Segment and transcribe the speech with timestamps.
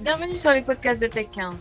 [0.00, 1.54] Bienvenue sur les podcasts de Tech 15.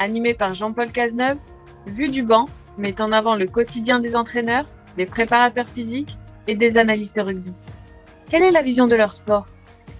[0.00, 1.38] Animé par Jean-Paul Cazeneuve,
[1.86, 6.16] Vue du banc met en avant le quotidien des entraîneurs, des préparateurs physiques
[6.48, 7.52] et des analystes rugby.
[8.28, 9.46] Quelle est la vision de leur sport?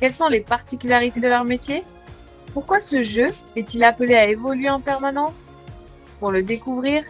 [0.01, 1.85] Quelles sont les particularités de leur métier?
[2.53, 5.47] Pourquoi ce jeu est-il appelé à évoluer en permanence?
[6.19, 7.05] Pour le découvrir,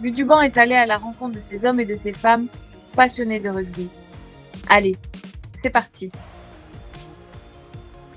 [0.00, 2.46] Vue du banc est allé à la rencontre de ces hommes et de ces femmes
[2.96, 3.90] passionnés de rugby.
[4.68, 4.96] Allez,
[5.62, 6.10] c'est parti.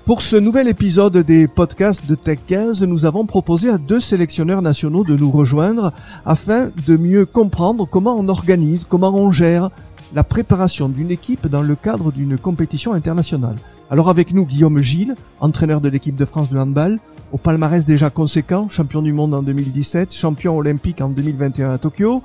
[0.08, 4.62] Pour ce nouvel épisode des podcasts de Tech 15, nous avons proposé à deux sélectionneurs
[4.62, 5.92] nationaux de nous rejoindre
[6.24, 9.68] afin de mieux comprendre comment on organise, comment on gère
[10.14, 13.56] la préparation d'une équipe dans le cadre d'une compétition internationale.
[13.90, 16.98] Alors avec nous Guillaume Gilles, entraîneur de l'équipe de France de handball,
[17.30, 22.22] au palmarès déjà conséquent, champion du monde en 2017, champion olympique en 2021 à Tokyo,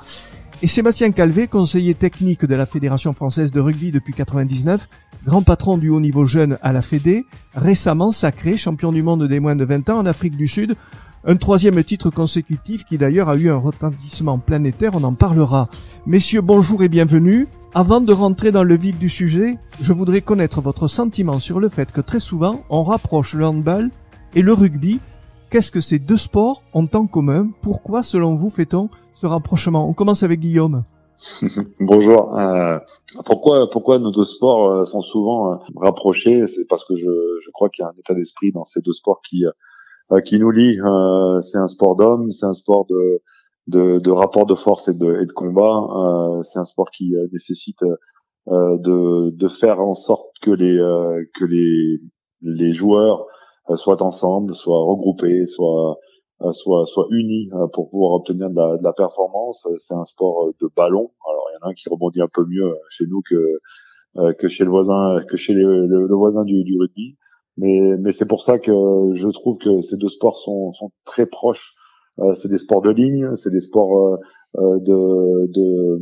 [0.62, 4.88] et Sébastien Calvé, conseiller technique de la Fédération française de rugby depuis 99,
[5.26, 9.40] grand patron du haut niveau jeune à la Fédé, récemment sacré champion du monde des
[9.40, 10.76] moins de 20 ans en Afrique du Sud,
[11.26, 15.70] un troisième titre consécutif qui d'ailleurs a eu un retentissement planétaire, on en parlera.
[16.06, 17.48] Messieurs, bonjour et bienvenue.
[17.74, 21.70] Avant de rentrer dans le vif du sujet, je voudrais connaître votre sentiment sur le
[21.70, 23.90] fait que très souvent on rapproche le handball
[24.36, 25.00] et le rugby.
[25.50, 27.50] Qu'est-ce que ces deux sports ont en commun?
[27.62, 29.88] Pourquoi, selon vous, fait-on ce rapprochement?
[29.88, 30.84] On commence avec Guillaume.
[31.80, 32.38] Bonjour.
[32.38, 32.80] Euh,
[33.26, 36.48] pourquoi pourquoi nos deux sports euh, sont souvent euh, rapprochés?
[36.48, 37.10] C'est parce que je,
[37.44, 40.38] je crois qu'il y a un état d'esprit dans ces deux sports qui euh, qui
[40.38, 40.78] nous lie.
[41.42, 43.22] c'est un sport d'homme, c'est un sport de,
[43.68, 46.42] de, de rapport de force et de, et de combat.
[46.44, 47.80] c'est un sport qui nécessite
[48.48, 50.78] de, de faire en sorte que les
[51.40, 52.02] que les
[52.42, 53.26] les joueurs
[53.76, 55.98] soient ensemble, soient regroupés, soient
[56.42, 59.68] euh, soit soit unis euh, pour pouvoir obtenir de la, de la performance.
[59.78, 61.12] C'est un sport euh, de ballon.
[61.30, 63.60] Alors il y en a un qui rebondit un peu mieux chez nous que
[64.34, 67.18] que chez le voisin que chez le, le, voisin du, du rugby.
[67.58, 68.72] Mais mais c'est pour ça que
[69.16, 71.74] je trouve que ces deux sports sont sont très proches.
[72.36, 74.18] c'est des sports de ligne, c'est des sports
[74.56, 76.00] de, de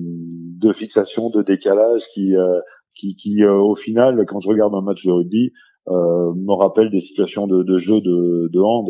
[0.60, 2.34] de fixation, de décalage qui
[2.96, 5.52] qui, qui au final, quand je regarde un match de rugby,
[5.88, 8.90] euh, me rappelle des situations de, de jeu de, de hand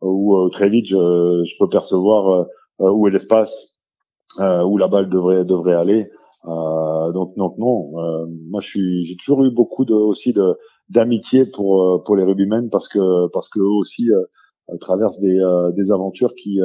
[0.00, 0.96] où euh, très vite je,
[1.44, 2.44] je, peux percevoir euh,
[2.80, 3.74] euh, où est l'espace,
[4.38, 6.10] où la balle devrait devrait aller.
[6.44, 7.90] donc donc non,
[8.50, 10.56] moi je suis j'ai toujours eu beaucoup de aussi de
[10.88, 14.08] d'amitié pour pour les rugbymen parce que parce que eux aussi
[14.80, 15.40] traversent des
[15.76, 16.60] des aventures qui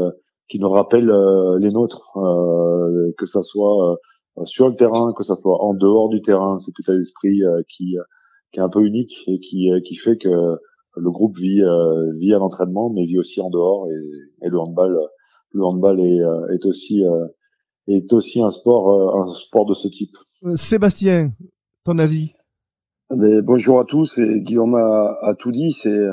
[0.50, 1.12] qui nous rappellent
[1.60, 2.12] les nôtres,
[3.18, 3.98] que ça soit
[4.44, 7.40] sur le terrain, que ça soit en dehors du terrain, cet état d'esprit
[7.70, 7.96] qui
[8.52, 10.60] qui est un peu unique et qui qui fait que
[10.96, 13.88] le groupe vit euh, vit à l'entraînement, mais vit aussi en dehors.
[13.90, 14.98] Et, et le handball,
[15.52, 17.28] le handball est, euh, est aussi euh,
[17.88, 20.16] est aussi un sport un sport de ce type.
[20.56, 21.34] Sébastien,
[21.86, 22.34] ton avis?
[23.16, 24.18] Mais bonjour à tous.
[24.18, 25.72] Et Guillaume a, a tout dit.
[25.72, 26.08] C'est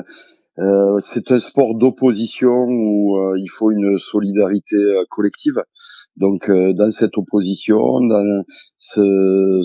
[0.59, 4.75] euh, c'est un sport d'opposition où euh, il faut une solidarité
[5.09, 5.63] collective.
[6.17, 8.43] Donc euh, dans cette opposition, dans
[8.77, 8.99] ce,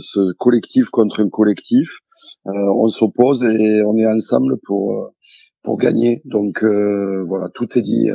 [0.01, 2.06] ce collectif contre un collectif, euh,
[2.47, 5.15] on s'oppose et on est ensemble pour euh,
[5.63, 6.23] pour gagner.
[6.25, 8.09] Donc euh, voilà, tout est dit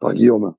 [0.00, 0.54] par Guillaume.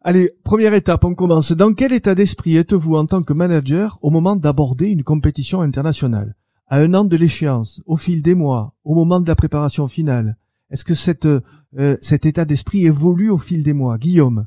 [0.00, 1.52] Allez, première étape, on commence.
[1.52, 6.34] Dans quel état d'esprit êtes-vous en tant que manager au moment d'aborder une compétition internationale?
[6.66, 10.36] À un an de l'échéance, au fil des mois, au moment de la préparation finale
[10.70, 11.28] Est-ce que cette,
[12.00, 13.98] cet état d'esprit évolue au fil des mois?
[13.98, 14.46] Guillaume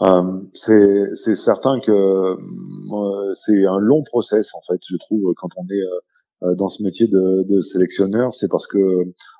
[0.00, 5.64] euh, c'est certain que euh, c'est un long process en fait, je trouve, quand on
[5.64, 6.00] est euh,
[6.42, 8.78] dans ce métier de, de sélectionneur, c'est parce que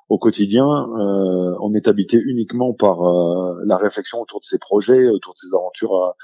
[0.09, 5.07] au quotidien, euh, on est habité uniquement par euh, la réflexion autour de ses projets,
[5.07, 6.15] autour de ses aventures à,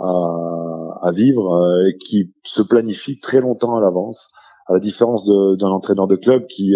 [0.00, 4.30] à, à vivre, et qui se planifie très longtemps à l'avance,
[4.68, 6.74] à la différence d'un entraîneur de club qui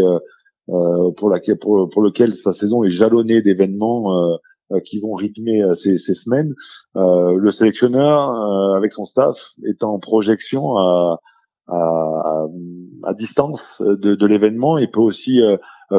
[0.67, 4.37] pour, laquelle, pour, lequel sa saison est jalonnée d'événements
[4.73, 6.53] euh, qui vont rythmer euh, ces, ces, semaines.
[6.97, 11.21] Euh, le sélectionneur, avec son staff, est en projection à,
[11.69, 12.47] à,
[13.05, 15.41] à distance de, de l'événement et peut aussi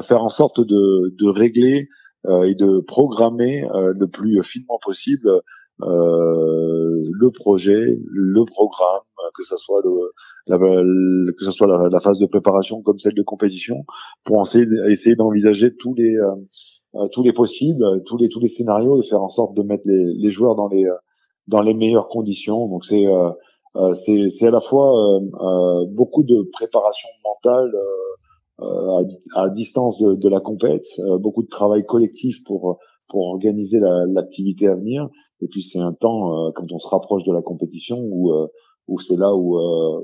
[0.04, 1.90] faire en sorte de, de régler
[2.26, 5.42] et de programmer le plus finement possible
[5.84, 9.04] euh, le projet, le programme,
[9.36, 10.12] que ce soit le,
[10.48, 13.86] la, que ce soit la, la, phase de préparation comme celle de compétition,
[14.24, 19.00] pour essayer, d'envisager tous les euh, tous les possibles, euh, tous les tous les scénarios
[19.02, 20.96] et faire en sorte de mettre les, les joueurs dans les euh,
[21.48, 22.68] dans les meilleures conditions.
[22.68, 23.06] Donc c'est
[23.76, 25.20] c'est c'est à la fois
[25.90, 27.72] beaucoup de préparation mentale
[28.60, 29.02] à,
[29.36, 30.86] à, distance de, de la compète,
[31.20, 32.80] beaucoup de travail collectif pour
[33.10, 35.10] pour organiser l'activité à venir.
[35.42, 38.32] Et puis c'est un temps quand on se rapproche de la compétition où
[38.88, 39.58] où c'est là où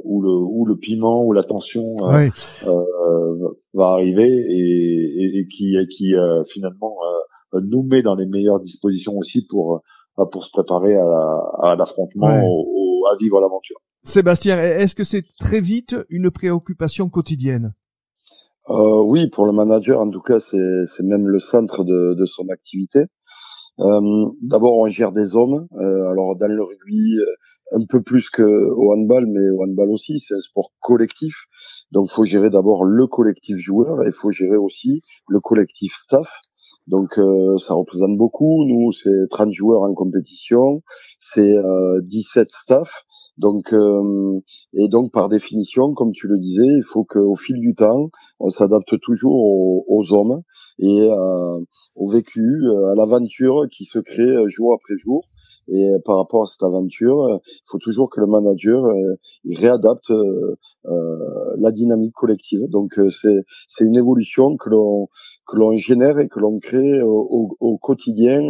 [0.04, 1.96] où le où le piment ou la tension
[3.74, 6.14] va arriver et, et, qui qui
[6.48, 6.96] finalement
[7.54, 9.82] nous met dans les meilleures dispositions aussi pour
[10.32, 12.44] pour se préparer à, l'affrontement,
[13.08, 13.78] à vivre l'aventure.
[14.04, 17.74] Sébastien, est-ce que c'est très vite une préoccupation quotidienne?
[18.70, 22.50] Euh, Oui, pour le manager, en tout cas, c'est même le centre de, de son
[22.50, 23.06] activité.
[23.80, 25.68] Euh, D'abord, on gère des hommes.
[25.74, 27.18] Euh, alors, dans le rugby,
[27.72, 31.34] un peu plus qu'au handball, mais au handball aussi, c'est un sport collectif.
[31.92, 35.94] Donc, il faut gérer d'abord le collectif joueur et il faut gérer aussi le collectif
[35.96, 36.28] staff.
[36.88, 38.66] Donc euh, ça représente beaucoup.
[38.66, 40.82] Nous, c'est 30 joueurs en compétition,
[41.20, 42.90] c'est euh, 17 staff.
[43.38, 44.40] Donc euh,
[44.74, 48.10] et donc par définition, comme tu le disais, il faut qu'au fil du temps,
[48.40, 50.44] on s'adapte toujours aux, aux, hommes
[50.78, 51.60] et euh,
[51.96, 55.26] au vécu, euh, à l'aventure qui se crée jour après jour.
[55.70, 58.84] Et par rapport à cette aventure, il faut toujours que le manager
[59.46, 60.12] il réadapte
[60.86, 62.68] la dynamique collective.
[62.70, 65.08] Donc c'est c'est une évolution que l'on
[65.48, 68.42] que l'on génère et que l'on crée au, au, quotidien,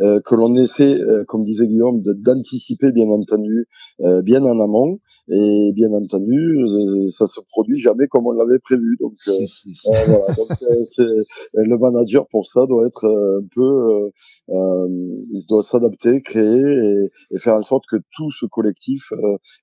[0.00, 3.66] euh, que l'on essaie, euh, comme disait Guillaume, d'anticiper bien entendu,
[4.00, 4.98] euh, bien en amont.
[5.30, 6.64] Et bien entendu,
[7.10, 8.96] ça se produit jamais comme on l'avait prévu.
[8.98, 10.34] Donc, voilà.
[10.34, 10.48] Donc,
[11.52, 14.10] le manager pour ça doit être un peu,
[14.48, 19.12] il doit s'adapter, créer et, et, faire en sorte que tout ce collectif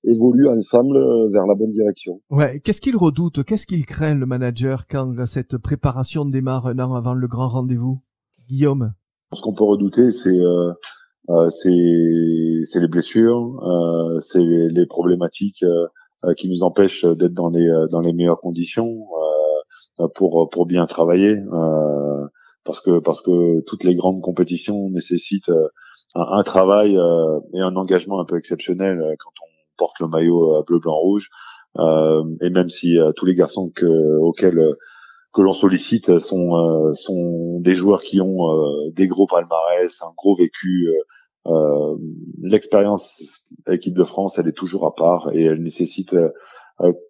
[0.04, 1.00] évolue ensemble
[1.32, 2.05] vers la bonne direction.
[2.30, 2.60] Ouais.
[2.60, 7.13] Qu'est-ce qu'il redoute Qu'est-ce qu'il craint le manager quand cette préparation démarre un an avant
[7.13, 8.02] le grand rendez-vous?
[8.48, 8.94] Guillaume?
[9.34, 10.72] Ce qu'on peut redouter, c'est euh,
[11.30, 17.68] euh, c'est les blessures, euh, c'est les, problématiques euh, qui nous empêchent d'être dans les
[17.92, 19.07] dans les meilleures conditions
[20.16, 21.38] pour pour bien travailler,
[22.63, 25.52] parce que parce que toutes les grandes compétitions nécessitent
[26.16, 26.94] un, un travail
[27.54, 31.30] et un engagement un peu exceptionnel quand on porte le maillot bleu blanc rouge.
[31.77, 34.75] Et même si tous les garçons que, auxquels
[35.36, 40.13] que l'on sollicite sont euh, sont des joueurs qui ont euh, des gros palmarès, un
[40.18, 40.88] gros vécu.
[41.48, 41.95] Euh,
[42.42, 43.22] l'expérience
[43.69, 46.16] équipe de France, elle est toujours à part et elle nécessite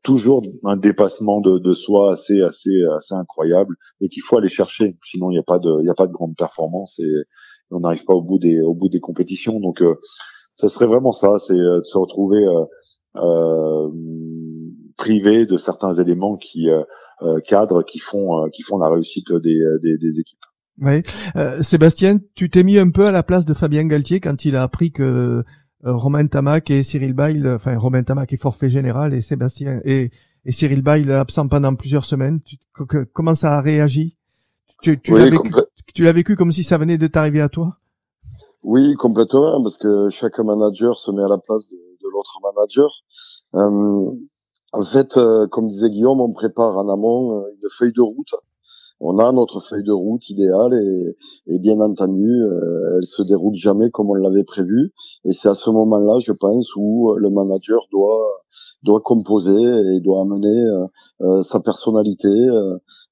[0.03, 4.97] toujours un dépassement de, soi assez assez assez incroyable et qu'il faut aller chercher.
[5.03, 7.11] Sinon, il n'y a pas de il a pas de grande performance et
[7.71, 9.59] on n'arrive pas au bout des au bout des compétitions.
[9.59, 9.81] Donc,
[10.55, 12.45] ça serait vraiment ça, c'est de se retrouver
[14.99, 19.31] euh, privé de certains éléments qui euh, cadres qui font euh, qui font la réussite
[19.31, 20.39] des, euh, des, des équipes.
[20.81, 21.03] Oui.
[21.61, 24.63] Sébastien, tu t'es mis un peu à la place de Fabien Galtier quand il a
[24.63, 25.43] appris que
[25.83, 30.11] Romain Tamac et Cyril Bail, enfin Romain Tamac est forfait général et Sébastien et,
[30.43, 32.41] et Cyril Bail absent pendant plusieurs semaines.
[32.41, 32.57] Tu,
[33.13, 34.17] comment ça a réagi?
[34.81, 35.13] Tu, tu
[36.03, 37.77] l'as vécu, comme si ça venait de t'arriver à toi?
[38.61, 42.89] Oui, complètement, parce que chaque manager se met à la place de, de l'autre manager.
[43.53, 44.11] Euh,
[44.73, 48.33] en fait, euh, comme disait Guillaume, on prépare en amont euh, une feuille de route.
[48.99, 50.73] On a notre feuille de route idéale
[51.47, 54.93] et, bien entendu, euh, elle se déroule jamais comme on l'avait prévu.
[55.25, 58.41] Et c'est à ce moment-là, je pense, où le manager doit
[58.83, 59.51] doit composer
[59.95, 60.63] et doit amener
[61.43, 62.29] sa personnalité.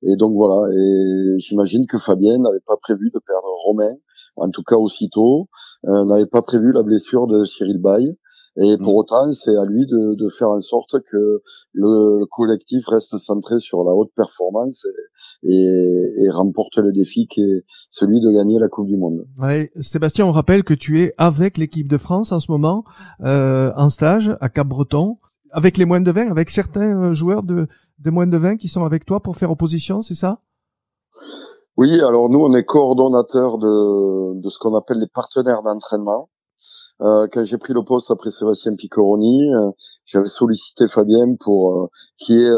[0.03, 0.71] et donc voilà.
[0.73, 3.95] Et j'imagine que Fabien n'avait pas prévu de perdre Romain,
[4.37, 5.49] en tout cas aussitôt,
[5.83, 8.15] n'avait pas prévu la blessure de Cyril Bay.
[8.57, 8.97] Et pour mm.
[8.97, 11.41] autant, c'est à lui de, de, faire en sorte que
[11.73, 14.85] le, collectif reste centré sur la haute performance
[15.43, 19.25] et, et, remporte le défi qui est celui de gagner la Coupe du Monde.
[19.39, 22.83] Ouais, Sébastien, on rappelle que tu es avec l'équipe de France en ce moment
[23.21, 25.17] euh, en stage à Cap-Breton
[25.51, 27.67] avec les moins de 20, avec certains joueurs de,
[27.99, 30.39] de moins de 20 qui sont avec toi pour faire opposition, c'est ça?
[31.75, 36.29] Oui, alors nous, on est coordonnateurs de, de ce qu'on appelle les partenaires d'entraînement.
[37.01, 39.71] Euh, quand j'ai pris le poste après Sébastien Piccoroni, euh,
[40.05, 42.51] j'avais sollicité Fabien pour euh, qui est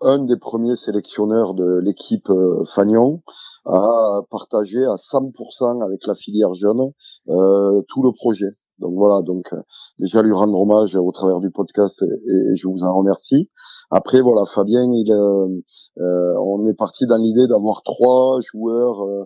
[0.00, 2.30] un des premiers sélectionneurs de l'équipe
[2.74, 3.22] Fagnon
[3.64, 6.90] à partager à 100% avec la filière jeune
[7.26, 8.50] tout le projet.
[8.80, 9.48] Donc voilà, donc
[9.98, 13.48] déjà lui rendre hommage au travers du podcast et, je vous en remercie.
[13.90, 15.10] Après voilà, Fabien, il,
[15.96, 19.24] on est parti dans l'idée d'avoir trois joueurs euh,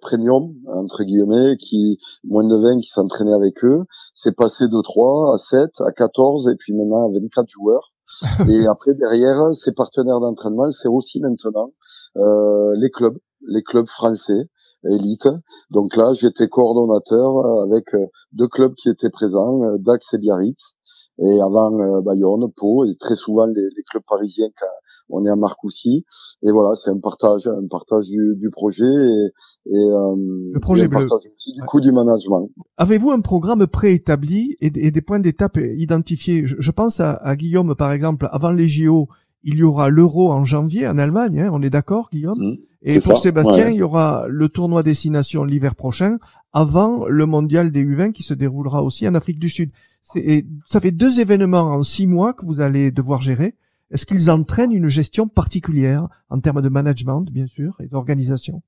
[0.00, 3.84] premium entre guillemets qui moins de 20 qui s'entraînaient avec eux.
[4.14, 7.92] C'est passé de 3 à 7 à 14 et puis maintenant à 24 joueurs.
[8.48, 11.72] Et après derrière ces partenaires d'entraînement c'est aussi maintenant
[12.16, 14.48] euh, les clubs les clubs français
[14.84, 15.28] élite
[15.70, 20.74] donc là j'étais coordonnateur avec euh, deux clubs qui étaient présents euh, Dax et Biarritz.
[21.20, 24.66] Et avant Bayonne Pau et très souvent les, les clubs parisiens quand
[25.10, 26.04] on est à Marcoussis.
[26.42, 29.28] Et voilà, c'est un partage, un partage du, du projet et,
[29.70, 29.88] et
[30.52, 32.50] le projet un partage aussi du coup du management.
[32.76, 36.46] Avez-vous un programme préétabli et, et, des points d'étape identifiés?
[36.46, 39.08] Je, je, pense à, à, Guillaume par exemple, avant les JO,
[39.42, 42.38] il y aura l'Euro en janvier en Allemagne, hein, on est d'accord Guillaume?
[42.38, 46.18] Mmh, Et pour Sébastien, il y aura le tournoi destination l'hiver prochain,
[46.52, 49.70] avant le mondial des U20 qui se déroulera aussi en Afrique du Sud.
[50.14, 53.54] Et ça fait deux événements en six mois que vous allez devoir gérer.
[53.90, 58.62] Est-ce qu'ils entraînent une gestion particulière en termes de management, bien sûr, et d'organisation?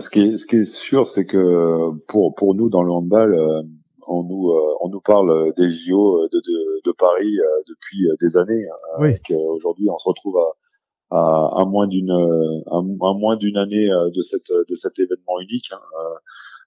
[0.00, 3.34] Ce qui, est, ce qui est sûr, c'est que pour, pour nous, dans le handball,
[3.34, 3.62] euh,
[4.08, 8.36] on nous, euh, on nous parle des JO de, de, de Paris euh, depuis des
[8.36, 8.66] années.
[8.68, 9.36] Hein, oui.
[9.36, 14.50] Aujourd'hui, on se retrouve à, à, à moins d'une à, moins d'une année de cette
[14.50, 15.70] de cet événement unique.
[15.72, 15.80] Hein.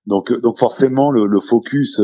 [0.08, 2.00] Donc, donc forcément, le, le focus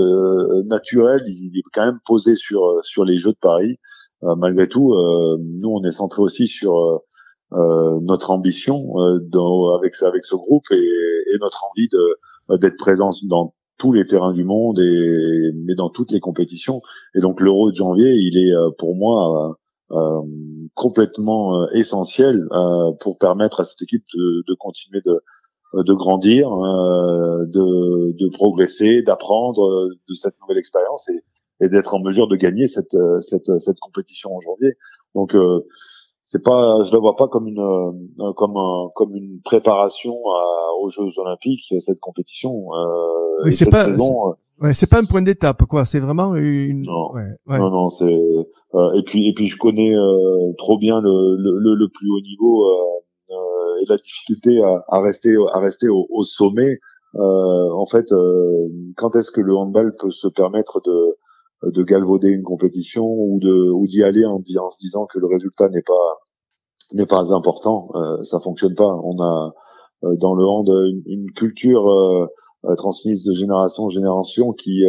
[0.66, 3.80] naturel, il, est quand même posé sur sur les Jeux de Paris.
[4.22, 4.94] Malgré tout,
[5.40, 7.04] nous, on est centré aussi sur
[7.54, 12.78] euh, notre ambition euh, dans, avec avec ce groupe et, et notre envie de d'être
[12.78, 16.82] présent dans tous les terrains du monde et mais dans toutes les compétitions.
[17.14, 19.58] Et donc l'Euro de janvier, il est euh, pour moi
[19.92, 20.22] euh,
[20.74, 22.48] complètement essentiel
[23.00, 25.22] pour permettre à cette équipe de, de continuer de
[25.74, 31.22] de grandir, de, de progresser, d'apprendre de cette nouvelle expérience et,
[31.62, 34.74] et d'être en mesure de gagner cette cette cette compétition en janvier.
[35.14, 35.34] Donc
[36.28, 40.16] c'est pas, je la vois pas comme une euh, comme un, comme une préparation
[40.82, 42.74] aux Jeux Olympiques cette compétition.
[42.74, 43.86] Euh, oui, c'est pas.
[43.86, 45.86] Saison, euh, ouais, c'est pas un point d'étape, quoi.
[45.86, 46.82] C'est vraiment une.
[46.82, 47.60] Non, ouais, ouais.
[47.60, 48.06] non, non, c'est.
[48.06, 52.22] Euh, et puis, et puis, je connais euh, trop bien le, le, le, plus haut
[52.22, 52.66] niveau
[53.30, 56.80] et la difficulté à, à rester, à rester au, au sommet.
[57.14, 58.08] en fait,
[58.98, 61.18] quand est-ce que le handball peut se permettre de
[61.66, 65.28] de galvauder une compétition ou de ou d'y aller en, en, se disant que le
[65.28, 66.20] résultat n'est pas
[66.94, 67.90] n'est pas important.
[67.96, 68.94] Euh, ça fonctionne pas.
[69.04, 69.54] On a
[70.04, 72.28] euh, dans le hand une, une culture euh,
[72.66, 74.84] euh, transmise de génération en génération qui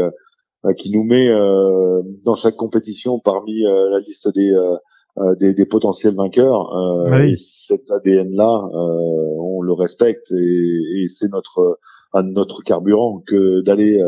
[0.78, 1.30] qui nous met
[2.25, 4.52] dans chaque compétition parmi la liste des
[5.38, 6.75] des, des, potentiels vainqueurs.
[7.12, 7.37] Et
[7.68, 11.78] cet ADN-là, on le respecte et, et c'est notre
[12.14, 14.02] notre carburant que d'aller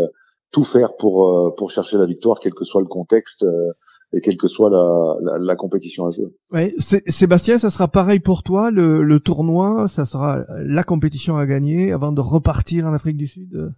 [0.51, 3.73] tout faire pour euh, pour chercher la victoire, quel que soit le contexte euh,
[4.15, 6.33] et quelle que soit la, la, la compétition à jouer.
[6.51, 11.45] Ouais, Sébastien, ça sera pareil pour toi, le, le, tournoi, ça sera la compétition à
[11.45, 13.75] gagner avant de repartir en Afrique du Sud.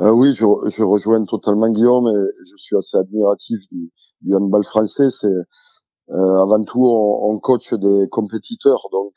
[0.00, 3.92] Euh, oui, je, je, rejoins totalement Guillaume et je suis assez admiratif du,
[4.22, 5.10] du handball français.
[5.10, 9.14] C'est euh, avant tout, on, on, coach des compétiteurs, donc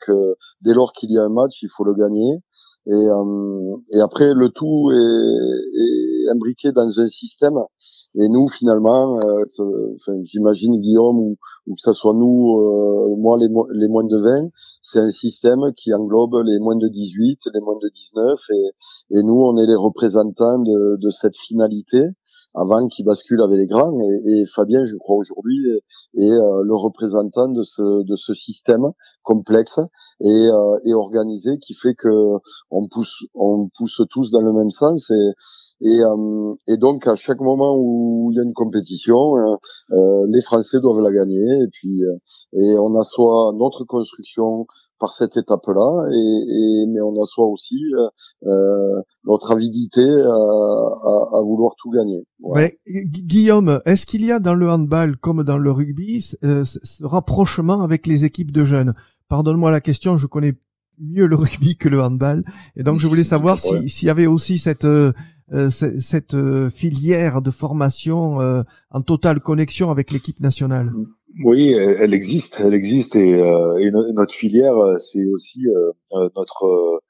[0.60, 2.38] dès lors qu'il y a un match, il faut le gagner.
[2.86, 7.58] Et, euh, et après, le tout est, est, imbriqué dans un système.
[8.14, 9.44] Et nous, finalement, euh,
[10.24, 11.36] j'imagine Guillaume ou,
[11.66, 14.50] ou, que ce soit nous, euh, moi, les, les, moins de 20,
[14.82, 18.40] c'est un système qui englobe les moins de 18, les moins de 19.
[18.50, 22.08] Et, et nous, on est les représentants de, de cette finalité
[22.54, 23.98] avant qu'il bascule avec les grands.
[24.00, 25.58] Et, et, Fabien, je crois aujourd'hui,
[26.14, 28.92] est, euh, le représentant de ce, de ce système
[29.22, 29.78] complexe
[30.20, 32.08] et, euh, et, organisé qui fait que
[32.70, 35.10] on pousse, on pousse tous dans le même sens.
[35.10, 35.32] Et,
[35.84, 40.42] et, euh, et, donc, à chaque moment où il y a une compétition, euh, les
[40.42, 41.42] Français doivent la gagner.
[41.64, 42.02] Et puis,
[42.54, 44.66] et on assoit notre construction
[45.00, 47.80] par cette étape-là, et, et, mais on assoit aussi
[48.44, 52.24] euh, notre avidité à, à, à, vouloir tout gagner.
[52.40, 52.78] Ouais.
[52.86, 58.06] Guillaume, est-ce qu'il y a dans le handball comme dans le rugby ce rapprochement avec
[58.06, 58.94] les équipes de jeunes?
[59.28, 60.54] Pardonne-moi la question, je connais
[61.00, 62.44] mieux le rugby que le handball,
[62.76, 65.12] et donc je voulais savoir s'il y avait aussi cette euh,
[65.68, 70.90] cette euh, filière de formation euh, en totale connexion avec l'équipe nationale
[71.44, 75.66] Oui, elle, existe, elle existe et, et notre filière, c'est aussi
[76.10, 77.00] notre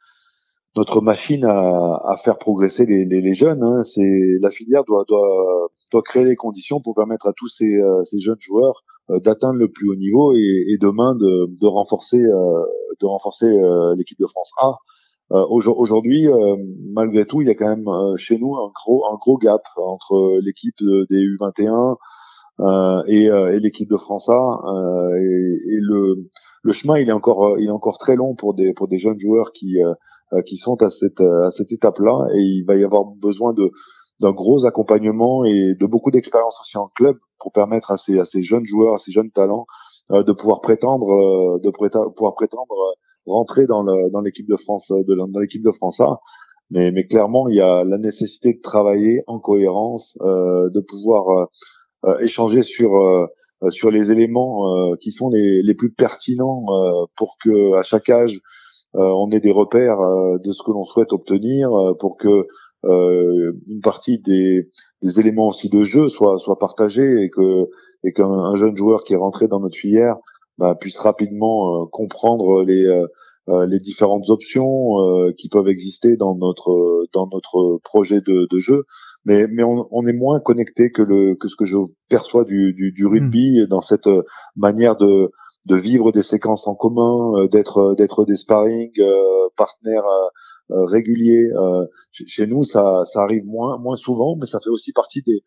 [0.75, 3.63] notre machine à, à, faire progresser les, les, les jeunes.
[3.63, 3.83] Hein.
[3.85, 8.21] C'est la filière doit, doit doit créer les conditions pour permettre à tous ces, ces
[8.21, 13.51] jeunes joueurs d'atteindre le plus haut niveau et, et demain de, de renforcer de renforcer
[13.97, 14.77] l'équipe de France A.
[15.33, 16.57] Euh, aujourd'hui, euh,
[16.93, 19.63] malgré tout, il y a quand même euh, chez nous un gros, un gros gap
[19.77, 21.97] entre l'équipe des U21
[23.09, 24.61] et, et l'équipe de France A.
[25.19, 26.29] Et, et, le,
[26.63, 29.19] le chemin, il est encore, il est encore très long pour des, pour des jeunes
[29.19, 29.79] joueurs qui,
[30.47, 32.29] qui sont à cette, à cette étape-là.
[32.35, 33.55] Et il va y avoir besoin
[34.21, 38.25] d'un gros accompagnement et de beaucoup d'expérience aussi en club pour permettre à ces, à
[38.25, 39.67] ces jeunes joueurs, à ces jeunes talents
[40.11, 42.75] de pouvoir prétendre, de pouvoir prétendre
[43.27, 46.21] rentrer dans le, dans l'équipe de France de dans l'équipe de France A.
[46.73, 51.29] Mais, mais clairement, il y a la nécessité de travailler en cohérence, euh, de pouvoir
[51.29, 51.45] euh,
[52.07, 53.27] euh échanger sur euh,
[53.71, 56.65] sur les éléments qui sont les, les plus pertinents
[57.17, 58.41] pour que à chaque âge
[58.95, 62.49] on ait des repères de ce que l'on souhaite obtenir, pour que
[62.83, 64.69] une partie des,
[65.03, 67.69] des, éléments aussi de jeu soient, soient partagés et que
[68.03, 70.17] et qu'un jeune joueur qui est rentré dans notre filière
[70.63, 72.87] bah, puisse rapidement comprendre les
[73.49, 78.59] euh, les différentes options euh, qui peuvent exister dans notre dans notre projet de, de
[78.59, 78.85] jeu
[79.25, 81.77] mais mais on, on, est moins connecté que le que ce que je
[82.09, 83.67] perçois du, du, du rugby hmm.
[83.67, 84.23] dans cette euh,
[84.55, 85.33] manière de
[85.67, 88.93] de vivre des séquences en commun, d'être d'être des sparring
[89.57, 90.07] partenaires
[90.71, 91.51] réguliers.
[92.13, 95.43] chez nous, ça ça arrive moins moins souvent, mais ça fait aussi partie des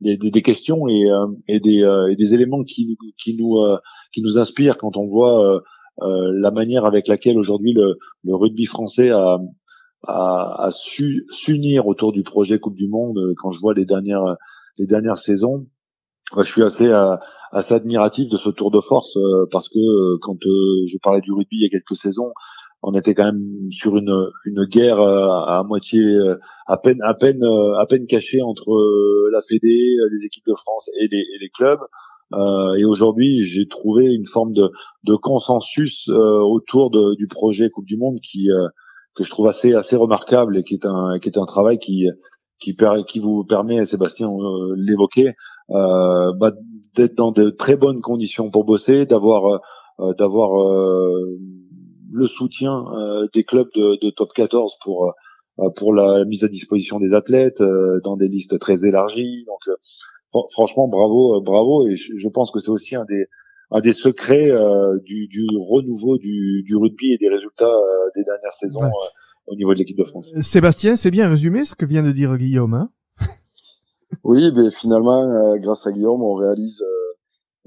[0.00, 1.04] des, des, des questions et,
[1.48, 3.56] et, des, et des éléments qui, qui nous
[4.12, 5.62] qui nous inspirent quand on voit
[6.02, 9.38] euh, la manière avec laquelle aujourd'hui le, le, rugby français a,
[10.06, 13.18] a, a su s'unir autour du projet Coupe du Monde.
[13.18, 14.36] Euh, quand je vois les dernières
[14.78, 15.66] les dernières saisons,
[16.36, 17.16] je suis assez euh,
[17.50, 19.18] assez admiratif de ce tour de force
[19.50, 22.30] parce que quand je parlais du rugby il y a quelques saisons,
[22.82, 26.00] on était quand même sur une une guerre à, moitié
[26.66, 27.42] à peine à peine
[27.78, 28.70] à peine cachée entre
[29.32, 31.80] la Fédé, les équipes de France et les, et les clubs.
[32.34, 34.70] Euh, et aujourd'hui, j'ai trouvé une forme de,
[35.04, 38.68] de consensus euh, autour de, du projet Coupe du Monde qui euh,
[39.14, 42.06] que je trouve assez assez remarquable et qui est un qui est un travail qui
[42.60, 44.28] qui, qui vous permet, Sébastien
[44.76, 45.34] l'évoquer,
[45.68, 46.52] bah,
[46.96, 49.60] d'être dans de très bonnes conditions pour bosser, d'avoir
[50.18, 50.50] d'avoir
[52.10, 52.84] le soutien
[53.32, 55.14] des clubs de, de, top 14 pour
[55.76, 57.62] pour la mise à disposition des athlètes
[58.04, 59.44] dans des listes très élargies.
[59.46, 59.76] Donc
[60.52, 61.86] franchement, bravo, euh, bravo.
[61.88, 63.26] Et je, pense que c'est aussi un des,
[63.70, 68.24] un des secrets euh, du, du, renouveau du, du, rugby et des résultats euh, des
[68.24, 68.80] dernières saisons
[69.46, 70.30] au niveau de l'équipe de France.
[70.40, 72.74] Sébastien, c'est bien résumé ce que vient de dire Guillaume.
[72.74, 72.90] Hein?
[74.24, 76.82] Oui, mais finalement, grâce à Guillaume, on réalise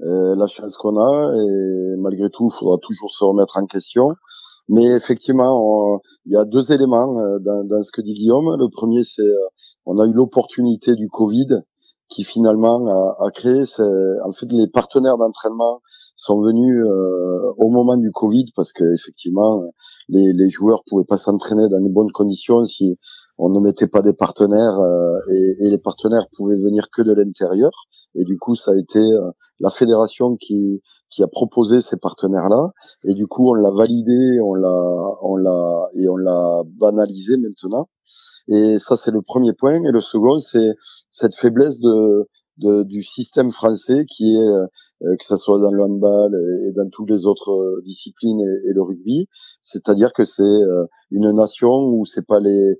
[0.02, 4.08] la chance qu'on a et malgré tout, il faudra toujours se remettre en question.
[4.68, 8.56] Mais effectivement, il y a deux éléments dans, dans, ce que dit Guillaume.
[8.58, 9.22] Le premier, c'est
[9.86, 11.62] on a eu l'opportunité du Covid
[12.08, 13.62] qui finalement a, a créé,
[14.24, 15.80] en fait, les partenaires d'entraînement
[16.16, 19.64] sont venus euh, au moment du Covid parce que effectivement,
[20.08, 22.98] les, les joueurs pouvaient pas s'entraîner dans de bonnes conditions si
[23.42, 27.12] on ne mettait pas des partenaires euh, et, et, les partenaires pouvaient venir que de
[27.12, 27.72] l'intérieur.
[28.14, 32.70] Et du coup, ça a été euh, la fédération qui qui a proposé ces partenaires-là.
[33.04, 37.88] Et du coup, on l'a validé, on l'a on l'a et on l'a banalisé maintenant.
[38.48, 39.82] Et ça, c'est le premier point.
[39.82, 40.74] Et le second, c'est
[41.10, 44.66] cette faiblesse de, de, du système français qui est, euh,
[45.00, 46.34] que ce soit dans le handball
[46.66, 49.28] et, dans toutes les autres euh, disciplines et, le rugby,
[49.62, 52.74] c'est-à-dire que c'est euh, une nation où c'est pas les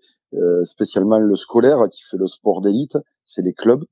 [0.64, 3.85] spécialement le scolaire qui fait le sport d'élite, c'est les clubs.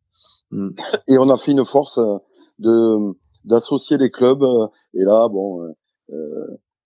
[0.51, 0.71] Mm.
[1.07, 2.01] Et on a fait une force
[2.59, 3.12] de
[3.45, 4.43] d'associer les clubs.
[4.95, 5.61] Et là, bon,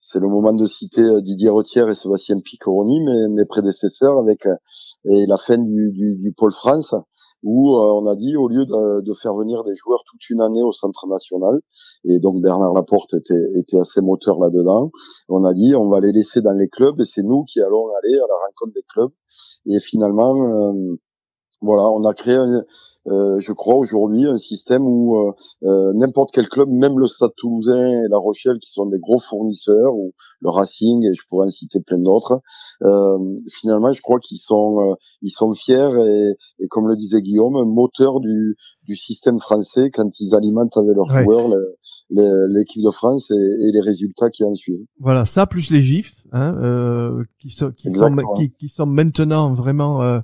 [0.06, 4.44] c'est le moment de citer euh, Didier Retière et Sébastien Piccoroni, mes, mes prédécesseurs, avec
[4.44, 4.54] euh,
[5.06, 6.94] et la fin du, du, du pôle France,
[7.44, 10.62] où euh, on a dit au lieu de, faire venir des joueurs toute une année
[10.62, 11.60] au centre national,
[12.04, 14.90] et donc Bernard Laporte était, était assez moteur là-dedans,
[15.28, 17.86] on a dit on va les laisser dans les clubs et c'est nous qui allons
[18.02, 19.12] aller à la rencontre des clubs.
[19.66, 20.34] Et finalement,
[21.64, 22.62] voilà, on a créé euh,
[23.06, 25.32] je crois aujourd'hui un système où euh,
[25.64, 29.18] euh, n'importe quel club, même le Stade Toulousain et La Rochelle, qui sont des gros
[29.18, 32.40] fournisseurs, ou le Racing, et je pourrais en citer plein d'autres,
[33.60, 38.20] finalement, je crois qu'ils sont ils sont fiers et, et, comme le disait Guillaume, moteur
[38.20, 41.50] du, du système français quand ils alimentent avec leurs joueurs
[42.10, 44.84] l'équipe de France et, et, les résultats qui en suivent.
[45.00, 49.52] Voilà, ça plus les gifs, hein, euh, qui, sont, qui, sont, qui, qui, sont maintenant
[49.52, 50.20] vraiment euh,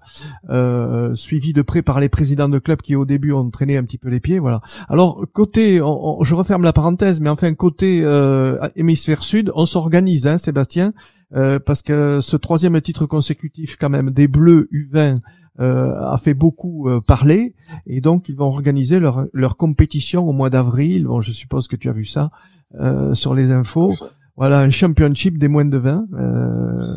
[0.51, 3.85] euh, suivis de près par les présidents de clubs qui au début ont traîné un
[3.85, 4.39] petit peu les pieds.
[4.39, 4.61] Voilà.
[4.89, 10.39] Alors côté, je referme la parenthèse, mais enfin côté euh, hémisphère sud, on s'organise, hein,
[10.39, 10.93] Sébastien,
[11.35, 15.19] euh, parce que ce troisième titre consécutif quand même des Bleus U20 euh,
[15.59, 17.55] a fait beaucoup euh, parler
[17.87, 21.05] et donc ils vont organiser leur, leur compétition au mois d'avril.
[21.05, 22.31] Bon, je suppose que tu as vu ça
[22.77, 23.93] euh, sur les infos.
[24.41, 26.07] Voilà, un championship des moins de 20.
[26.15, 26.97] Euh,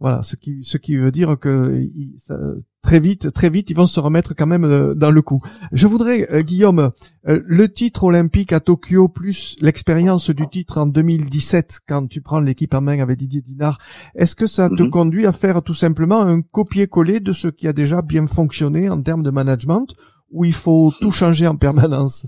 [0.00, 2.38] voilà, ce qui ce qui veut dire que ça,
[2.82, 5.42] très vite, très vite, ils vont se remettre quand même euh, dans le coup.
[5.72, 6.90] Je voudrais, euh, Guillaume,
[7.28, 12.40] euh, le titre olympique à Tokyo plus l'expérience du titre en 2017 quand tu prends
[12.40, 13.76] l'équipe en main avec Didier Dinard,
[14.14, 14.88] est-ce que ça te mhm.
[14.88, 19.02] conduit à faire tout simplement un copier-coller de ce qui a déjà bien fonctionné en
[19.02, 19.86] termes de management
[20.32, 22.26] ou il faut tout changer en permanence?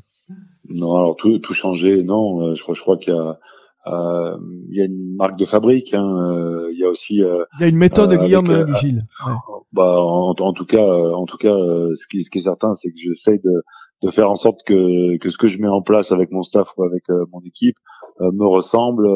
[0.68, 2.54] Non, alors tout, tout changer, non.
[2.54, 3.38] Je crois, je crois qu'il y a
[3.86, 5.92] il y a une marque de fabrique.
[5.94, 7.22] Hein, euh, il y a aussi.
[7.22, 9.02] Euh, il y a une méthode, Guillaume Gilles.
[9.26, 9.32] Ouais.
[9.72, 12.90] Bah, en, en, tout cas, en tout cas, ce qui, ce qui est certain, c'est
[12.90, 13.62] que j'essaie de
[14.02, 16.66] de faire en sorte que, que ce que je mets en place avec mon staff
[16.76, 17.76] ou avec mon équipe
[18.18, 19.06] me ressemble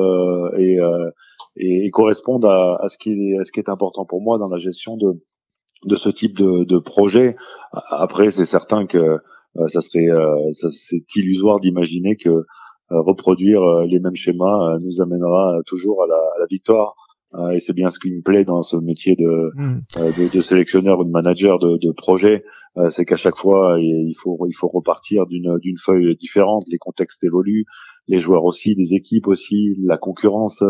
[0.58, 0.78] et,
[1.56, 4.38] et, et, corresponde à, à, ce qui est, à ce qui est important pour moi
[4.38, 5.20] dans la gestion de,
[5.86, 7.34] de ce type de, de projet.
[7.72, 9.18] Après, c'est certain que
[9.66, 10.06] ça serait
[10.52, 12.44] c'est illusoire d'imaginer que
[12.90, 16.94] reproduire les mêmes schémas nous amènera toujours à la, à la victoire.
[17.52, 19.80] et c'est bien ce qui me plaît dans ce métier de, mmh.
[19.96, 22.44] de, de, sélectionneur ou de manager de, de projet,
[22.90, 26.64] c'est qu'à chaque fois il faut il faut repartir d'une d'une feuille différente.
[26.70, 27.66] Les contextes évoluent,
[28.06, 30.62] les joueurs aussi, les équipes aussi, la concurrence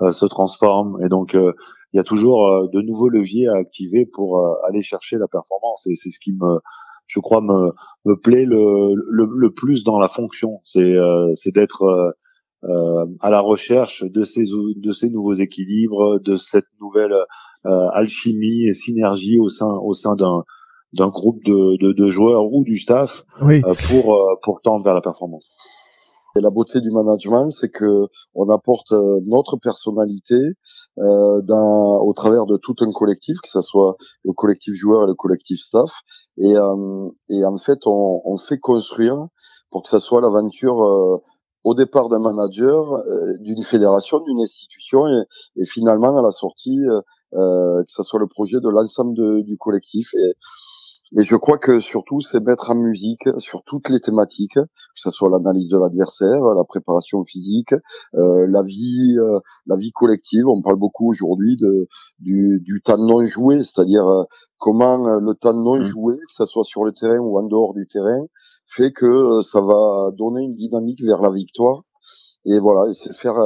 [0.00, 4.82] se transforme et donc il y a toujours de nouveaux leviers à activer pour aller
[4.82, 6.60] chercher la performance et c'est ce qui me
[7.08, 7.72] je crois me,
[8.04, 10.94] me plaît le, le, le plus dans la fonction c'est
[11.34, 12.14] c'est d'être
[12.64, 17.14] euh, à la recherche de ces de ces nouveaux équilibres de cette nouvelle
[17.64, 20.44] alchimie et synergie au sein au sein d'un
[20.94, 23.60] d'un groupe de, de, de, joueurs ou du staff oui.
[23.88, 25.44] pour pour tendre vers la performance
[26.38, 30.36] et la beauté du management, c'est que on apporte euh, notre personnalité
[30.98, 35.06] euh, dans, au travers de tout un collectif, que ce soit le collectif joueur et
[35.06, 35.90] le collectif staff.
[36.38, 39.16] Et, euh, et en fait, on, on, fait construire
[39.70, 41.18] pour que ça soit l'aventure euh,
[41.64, 45.22] au départ d'un manager, euh, d'une fédération, d'une institution, et,
[45.62, 46.78] et, finalement à la sortie,
[47.32, 50.08] que ça soit le projet de l'ensemble du collectif.
[51.16, 54.66] Et je crois que surtout, c'est mettre en musique sur toutes les thématiques, que
[54.96, 57.72] ce soit l'analyse de l'adversaire, la préparation physique,
[58.14, 60.46] euh, la vie, euh, la vie collective.
[60.48, 64.24] On parle beaucoup aujourd'hui de du, du temps non joué, c'est-à-dire euh,
[64.58, 65.84] comment le temps non mmh.
[65.84, 68.26] joué, que ce soit sur le terrain ou en dehors du terrain,
[68.66, 71.84] fait que ça va donner une dynamique vers la victoire.
[72.44, 73.36] Et voilà, et c'est faire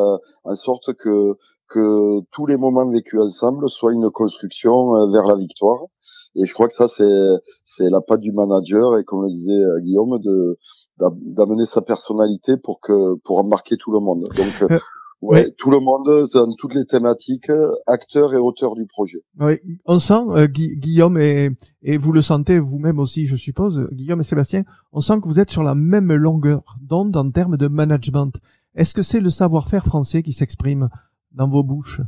[0.45, 1.37] en sorte que
[1.69, 5.87] que tous les moments vécus ensemble soient une construction vers la victoire.
[6.35, 7.29] Et je crois que ça, c'est
[7.65, 10.59] c'est la patte du manager et comme le disait euh, Guillaume, de
[10.99, 14.29] d'amener sa personnalité pour que pour embarquer tout le monde.
[14.37, 14.79] Donc euh,
[15.23, 17.51] Ouais, tout le monde dans toutes les thématiques,
[17.87, 19.19] acteurs et auteurs du projet.
[19.39, 21.51] Oui, on sent euh, Guillaume et,
[21.85, 25.39] et vous le sentez vous-même aussi, je suppose, Guillaume et Sébastien, on sent que vous
[25.39, 28.33] êtes sur la même longueur d'onde en termes de management.
[28.75, 30.89] Est-ce que c'est le savoir-faire français qui s'exprime
[31.31, 32.01] dans vos bouches?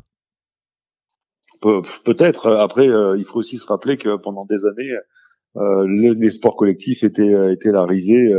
[2.05, 2.51] Peut-être.
[2.51, 4.93] Après, euh, il faut aussi se rappeler que pendant des années,
[5.57, 8.33] euh, les sports collectifs étaient, euh, étaient la risée,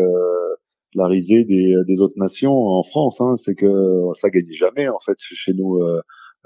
[0.94, 3.20] la risée des, des, autres nations en France.
[3.22, 3.36] Hein.
[3.38, 3.68] C'est que
[4.14, 5.82] ça gagnait jamais en fait chez nous.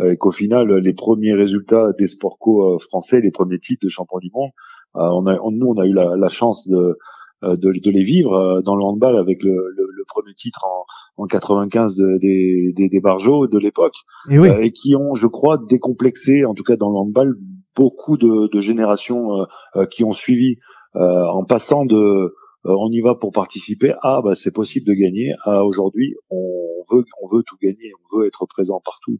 [0.03, 4.19] et qu'au final, les premiers résultats des sports co français, les premiers titres de champion
[4.19, 4.51] du monde,
[4.95, 6.97] on a, nous, on a eu la, la chance de,
[7.41, 10.85] de, de, les vivre dans le handball avec le, le, le premier titre en,
[11.23, 13.95] en 95 de, des, des, des Barjots de l'époque
[14.29, 14.49] et, oui.
[14.49, 17.35] euh, et, qui ont, je crois, décomplexé, en tout cas dans le handball,
[17.75, 20.57] beaucoup de, de générations euh, euh qui ont suivi
[20.95, 22.31] euh, en passant de euh,
[22.65, 27.05] on y va pour participer à bah, c'est possible de gagner à aujourd'hui on veut
[27.21, 29.19] on veut tout gagner on veut être présent partout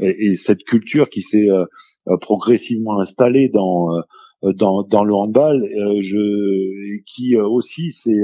[0.00, 1.46] et, et cette culture qui s'est
[2.20, 3.90] progressivement installée dans
[4.42, 5.68] dans, dans le handball,
[6.00, 8.22] je, qui aussi c'est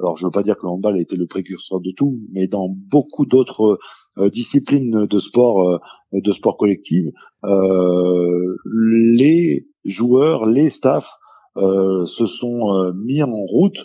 [0.00, 2.68] alors je veux pas dire que le handball été le précurseur de tout, mais dans
[2.68, 3.78] beaucoup d'autres
[4.18, 5.78] euh, disciplines de sport, euh,
[6.12, 7.06] de sport collectif,
[7.44, 11.10] euh, les joueurs, les staffs
[11.56, 13.78] se sont mis en route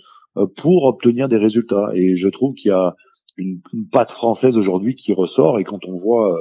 [0.57, 1.91] pour obtenir des résultats.
[1.93, 2.95] Et je trouve qu'il y a
[3.37, 5.59] une, une patte française aujourd'hui qui ressort.
[5.59, 6.35] Et quand on voit,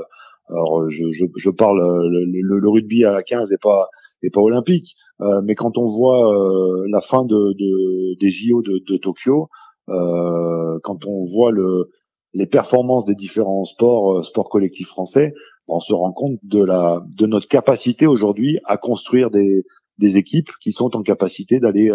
[0.48, 3.90] alors je, je, je parle le, le, le, rugby à la 15 et pas
[4.23, 8.63] et pas olympique, euh, mais quand on voit euh, la fin de, de, des JO
[8.63, 9.49] de, de Tokyo,
[9.89, 11.91] euh, quand on voit le,
[12.35, 15.33] les performances des différents sports, sports collectifs français,
[15.67, 19.65] on se rend compte de la de notre capacité aujourd'hui à construire des,
[19.99, 21.91] des équipes qui sont en capacité d'aller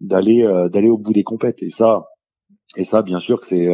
[0.00, 1.62] d'aller d'aller au bout des compètes.
[1.62, 2.06] Et ça,
[2.76, 3.68] et ça, bien sûr que c'est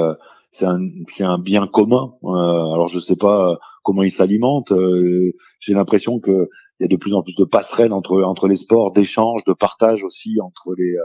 [0.54, 2.14] c'est un c'est un bien commun.
[2.24, 4.72] alors je sais pas comment il s'alimente.
[5.60, 6.48] J'ai l'impression que
[6.80, 9.52] il y a de plus en plus de passerelles entre entre les sports, d'échanges, de
[9.52, 11.04] partage aussi entre les euh,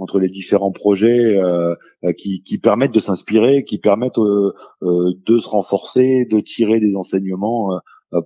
[0.00, 5.38] entre les différents projets euh, euh, qui, qui permettent de s'inspirer, qui permettent euh, de
[5.38, 7.78] se renforcer, de tirer des enseignements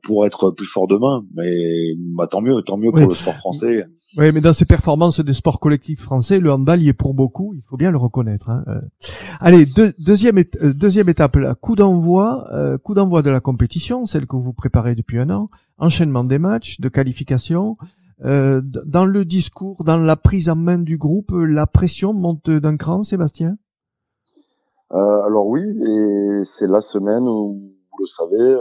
[0.03, 1.25] pour être plus fort demain.
[1.35, 1.51] Mais
[1.99, 3.85] bah, tant mieux, tant mieux pour le sport français.
[4.17, 7.53] Oui, mais dans ces performances des sports collectifs français, le handball y est pour beaucoup,
[7.55, 8.49] il faut bien le reconnaître.
[8.49, 8.65] Hein.
[8.69, 8.81] Euh.
[9.41, 9.67] Allez,
[9.99, 14.53] deuxième, euh, deuxième étape, coup d'envoi, euh, coup d'envoi de la compétition, celle que vous
[14.53, 17.77] préparez depuis un an, enchaînement des matchs, de qualification.
[18.21, 23.03] dans le discours, dans la prise en main du groupe, la pression monte d'un cran,
[23.03, 23.57] Sébastien?
[24.91, 28.57] Alors oui, et c'est la semaine où, vous le savez,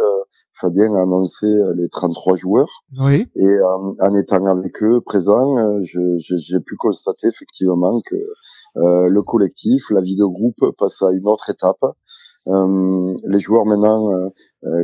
[0.60, 2.70] Fabien a annoncé euh, les 33 joueurs.
[3.00, 3.28] Oui.
[3.36, 8.16] Et euh, en étant avec eux présents, euh, j'ai pu constater effectivement que
[8.76, 11.84] le collectif, la vie de groupe passe à une autre étape.
[12.48, 14.32] les joueurs maintenant,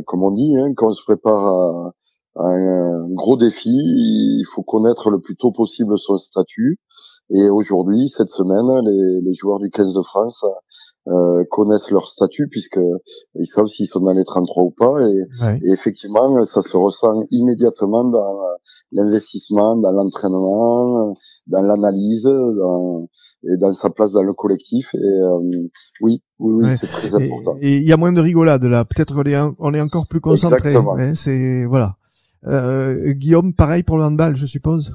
[0.06, 1.92] comme on dit, hein, quand on se prépare à,
[2.36, 6.78] un gros défi, il faut connaître le plus tôt possible son statut.
[7.30, 10.44] Et aujourd'hui, cette semaine, les, les, joueurs du 15 de France
[11.08, 12.80] euh, connaissent leur statut puisque
[13.34, 15.00] ils savent s'ils sont dans les 33 ou pas.
[15.08, 18.38] Et, et, effectivement, ça se ressent immédiatement dans
[18.92, 23.08] l'investissement, dans l'entraînement, dans l'analyse, dans,
[23.44, 24.94] et dans sa place dans le collectif.
[24.94, 25.68] Et euh,
[26.00, 27.56] oui, oui, oui, c'est très important.
[27.60, 28.84] Et il y a moins de rigolade là.
[28.84, 30.74] Peut-être est, on est encore plus concentré.
[31.14, 31.96] c'est voilà.
[32.46, 34.94] Euh, Guillaume, pareil pour le handball, je suppose?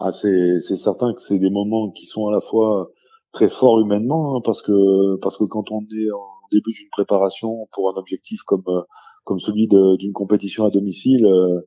[0.00, 2.90] Ah, c'est c'est certain que c'est des moments qui sont à la fois
[3.34, 7.68] très forts humainement, hein, parce que parce que quand on est en début d'une préparation
[7.72, 8.82] pour un objectif comme euh,
[9.24, 11.60] comme celui d'une compétition à domicile, euh,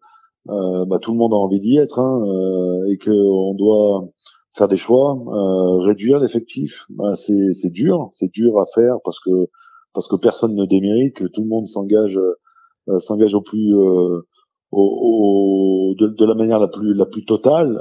[0.49, 4.07] euh, bah, tout le monde a envie d'y être, hein, euh, et que on doit
[4.55, 9.19] faire des choix, euh, réduire l'effectif, bah, c'est c'est dur, c'est dur à faire parce
[9.19, 9.49] que
[9.93, 14.23] parce que personne ne démérite, que tout le monde s'engage euh, s'engage au plus au,
[14.71, 17.77] au, de, de, la manière la plus la plus totale,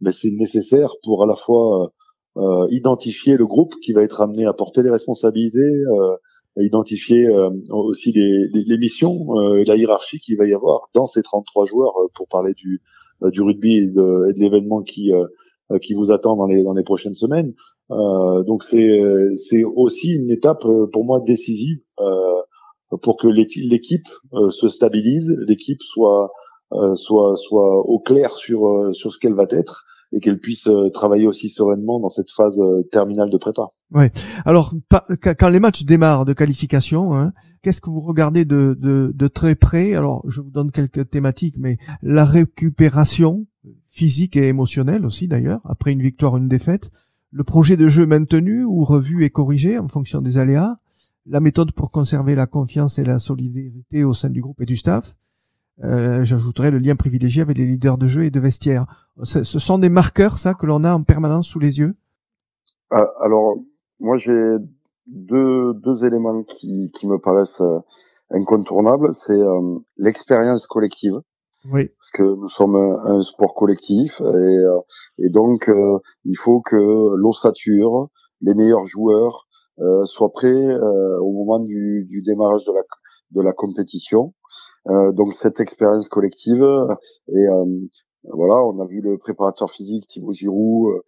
[0.00, 1.92] mais c'est nécessaire pour à la fois
[2.70, 5.82] identifier le groupe qui va être amené à porter les responsabilités,
[6.56, 7.28] identifier
[7.70, 11.66] aussi les, les, les missions et la hiérarchie qu'il va y avoir dans ces 33
[11.66, 12.80] joueurs pour parler du,
[13.22, 15.12] du rugby et de, de l'événement qui,
[15.80, 17.54] qui vous attend dans les, dans les prochaines semaines.
[17.90, 19.00] Euh, donc c'est
[19.36, 25.82] c'est aussi une étape pour moi décisive euh, pour que l'équipe euh, se stabilise, l'équipe
[25.82, 26.32] soit
[26.72, 30.68] euh, soit soit au clair sur euh, sur ce qu'elle va être et qu'elle puisse
[30.92, 32.58] travailler aussi sereinement dans cette phase
[32.92, 33.68] terminale de prépa.
[33.92, 34.10] Ouais.
[34.44, 34.72] Alors
[35.20, 39.56] quand les matchs démarrent de qualification, hein, qu'est-ce que vous regardez de, de, de très
[39.56, 39.94] près?
[39.94, 43.46] Alors je vous donne quelques thématiques, mais la récupération
[43.90, 46.90] physique et émotionnelle aussi d'ailleurs après une victoire, une défaite,
[47.30, 50.76] le projet de jeu maintenu ou revu et corrigé en fonction des aléas,
[51.26, 54.76] la méthode pour conserver la confiance et la solidarité au sein du groupe et du
[54.76, 55.16] staff.
[55.82, 58.86] Euh, J'ajouterais le lien privilégié avec les leaders de jeu et de vestiaire.
[59.22, 61.96] Ce, sont des marqueurs, ça, que l'on a en permanence sous les yeux?
[62.90, 63.56] Ah, Alors,
[64.00, 64.56] moi, j'ai
[65.06, 67.80] deux, deux éléments qui, qui me paraissent euh,
[68.30, 69.12] incontournables.
[69.12, 71.20] C'est euh, l'expérience collective.
[71.72, 71.88] Oui.
[71.98, 74.80] Parce que nous sommes un, sport collectif et, euh,
[75.16, 75.70] et donc
[76.26, 78.10] il faut que l'ossature,
[78.42, 79.46] les meilleurs joueurs,
[79.80, 82.82] euh, soit prêt euh, au moment du, du, démarrage de la,
[83.32, 84.32] de la compétition.
[84.88, 86.62] Euh, donc cette expérience collective
[87.28, 87.46] et
[88.32, 91.02] voilà, on a vu le préparateur physique Thibaut Giroud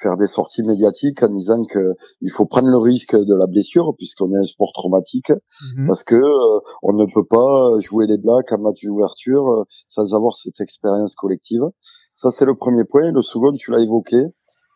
[0.00, 3.94] faire des sorties médiatiques en disant que il faut prendre le risque de la blessure
[3.96, 5.86] puisqu'on est un sport traumatique mhm.
[5.86, 6.20] parce que
[6.82, 11.62] on ne peut pas jouer les blacks en match d'ouverture sans avoir cette expérience collective.
[12.14, 13.12] Ça c'est le premier point.
[13.12, 14.26] Le second, tu l'as évoqué,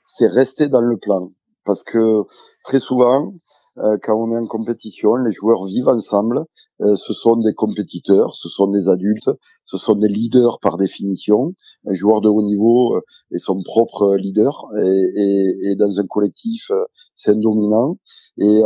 [0.06, 1.30] c'est rester dans le plan
[1.64, 2.22] parce que
[2.64, 3.30] très souvent, euh,
[3.76, 6.44] quand on est en compétition, les joueurs vivent ensemble.
[6.80, 9.30] Euh, ce sont des compétiteurs, ce sont des adultes,
[9.64, 11.54] ce sont des leaders par définition.
[11.86, 16.70] Un joueur de haut niveau euh, est son propre leader et, et, dans un collectif,
[17.14, 17.96] c'est un dominant.
[18.38, 18.62] Et,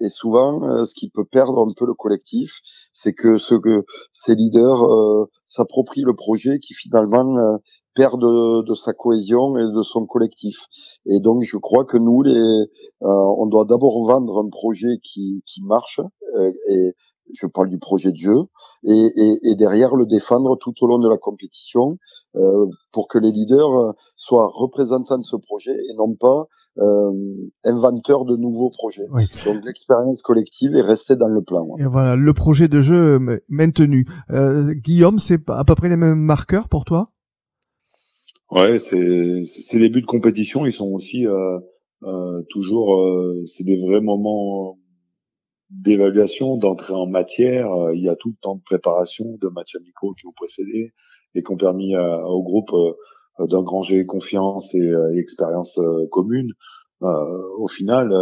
[0.00, 2.50] et souvent, ce qui peut perdre un peu le collectif,
[2.92, 4.82] c'est que, ce que ces leaders
[5.46, 7.58] s'approprient le projet qui finalement
[7.94, 10.56] perd de, sa cohésion et de son collectif.
[11.06, 13.06] Et donc, je crois que nous, les, euh,
[13.38, 16.00] on doit d'abord vendre un projet qui, qui marche,
[16.34, 16.92] euh, et
[17.34, 18.44] je parle du projet de jeu,
[18.84, 21.98] et, et, derrière le défendre tout au long de la compétition
[22.34, 27.12] euh, pour que les leaders soient représentants de ce projet et non pas euh,
[27.64, 29.06] inventeurs de nouveaux projets.
[29.06, 31.66] Donc l'expérience collective est restée dans le plan.
[31.78, 34.06] Et voilà, le projet de jeu maintenu.
[34.30, 37.10] Euh, Guillaume, c'est à peu près les mêmes marqueurs pour toi?
[38.52, 41.58] Ouais, c'est ces débuts de compétition, ils sont aussi euh,
[42.02, 44.78] euh, toujours, euh, c'est des vrais moments
[45.70, 47.70] d'évaluation, d'entrée en matière.
[47.94, 50.92] Il y a tout le temps de préparation, de matchs amicaux qui ont précédé
[51.34, 52.72] et qui ont permis au groupe
[53.38, 56.52] d'engranger confiance et, expérience commune.
[57.00, 58.12] au final,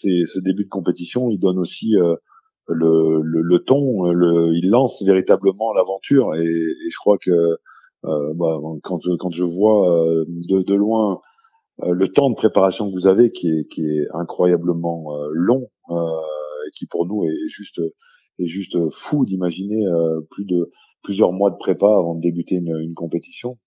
[0.00, 1.96] c'est ce début de compétition, il donne aussi
[2.68, 7.56] le, le, le, ton, le, il lance véritablement l'aventure et, et, je crois que euh,
[8.34, 11.20] bah, quand, quand je vois euh, de, de loin
[11.82, 16.70] euh, le temps de préparation que vous avez, qui est, qui est incroyablement long, et
[16.78, 17.80] qui pour nous est juste
[18.38, 19.84] est juste fou d'imaginer
[20.30, 20.70] plus de
[21.02, 23.58] plusieurs mois de prépa avant de débuter une, une compétition.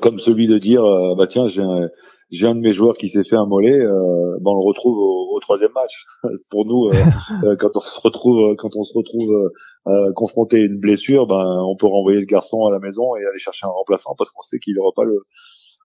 [0.00, 0.82] comme celui de dire
[1.16, 1.88] bah tiens j'ai un,
[2.30, 4.98] j'ai un de mes joueurs qui s'est fait un mollet, euh, ben on le retrouve
[4.98, 6.04] au, au troisième match.
[6.50, 6.88] Pour nous,
[7.44, 9.50] euh, quand on se retrouve, quand on se retrouve
[9.86, 13.24] euh, confronté à une blessure, ben on peut renvoyer le garçon à la maison et
[13.24, 15.20] aller chercher un remplaçant parce qu'on sait qu'il n'aura pas le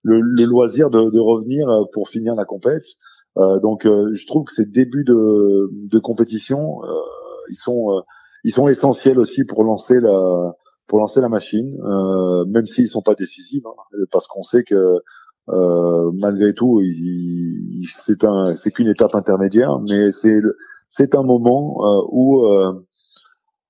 [0.03, 2.85] le, loisir de, de, revenir pour finir la compète.
[3.35, 6.81] donc je trouve que ces débuts de, de compétition,
[7.51, 8.01] ils sont
[8.43, 10.55] ils sont essentiels aussi pour lancer la
[10.87, 11.77] pour lancer la machine,
[12.47, 15.01] même s'ils sont pas décisifs, hein, parce qu'on sait que
[15.49, 16.81] euh, malgré tout,
[17.93, 20.39] c'est un, c'est qu'une étape intermédiaire, mais c'est
[20.89, 22.73] c'est un moment euh, où euh,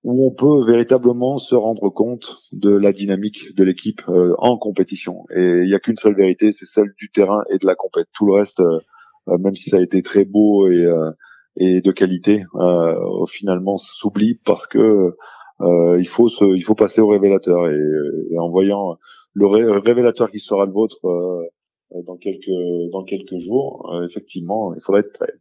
[0.04, 4.02] où on peut véritablement se rendre compte de la dynamique de l'équipe
[4.38, 5.26] en compétition.
[5.36, 8.08] Et il n'y a qu'une seule vérité, c'est celle du terrain et de la compète.
[8.14, 8.62] Tout le reste,
[9.28, 10.88] même si ça a été très beau et
[11.58, 12.46] et de qualité,
[13.30, 15.14] finalement s'oublie parce que
[15.60, 18.98] il faut se, il faut passer au révélateur et, en voyant
[19.34, 19.48] le
[19.80, 21.46] révélateur qui sera le vôtre euh,
[22.06, 25.34] dans quelques dans quelques jours, euh, effectivement, il faudrait être prêt.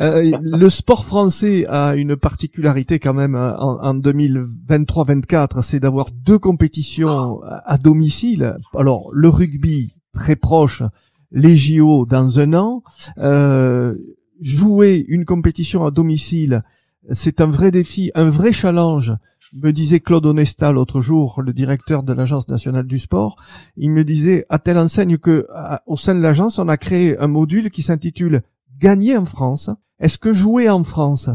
[0.00, 6.10] Euh, le sport français a une particularité quand même hein, en, en 2023-24, c'est d'avoir
[6.10, 8.56] deux compétitions à domicile.
[8.74, 10.82] Alors le rugby très proche,
[11.30, 12.82] les JO dans un an.
[13.18, 13.94] Euh,
[14.40, 16.62] jouer une compétition à domicile,
[17.10, 19.14] c'est un vrai défi, un vrai challenge
[19.62, 23.36] me disait Claude Onesta l'autre jour, le directeur de l'Agence nationale du sport,
[23.76, 25.46] il me disait à telle enseigne que
[25.86, 28.42] au sein de l'agence, on a créé un module qui s'intitule
[28.78, 29.70] Gagner en France.
[29.98, 31.30] Est-ce que jouer en France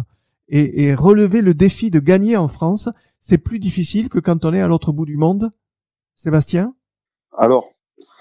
[0.53, 2.89] et, relever le défi de gagner en France,
[3.21, 5.49] c'est plus difficile que quand on est à l'autre bout du monde?
[6.17, 6.75] Sébastien?
[7.37, 7.69] Alors,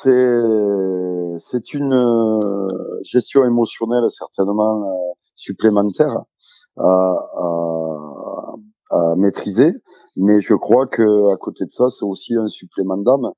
[0.03, 6.25] c'est une euh, gestion émotionnelle certainement euh, supplémentaire
[9.17, 9.73] maîtriser.
[10.17, 13.31] Mais je crois que à côté de ça, c'est aussi un supplément d'âme.